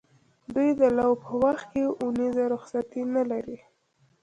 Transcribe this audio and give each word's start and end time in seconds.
دوی 0.53 0.69
د 0.79 0.81
لو 0.97 1.09
په 1.23 1.31
وخت 1.43 1.65
کې 1.71 1.83
اونیزه 2.01 2.43
رخصتي 2.53 3.01
نه 3.15 3.23
لري. 3.31 3.57